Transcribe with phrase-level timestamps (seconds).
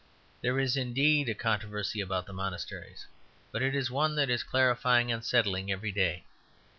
[0.41, 3.05] There is indeed a controversy about the monasteries;
[3.51, 6.25] but it is one that is clarifying and settling every day.